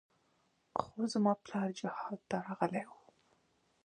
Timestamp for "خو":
0.81-0.93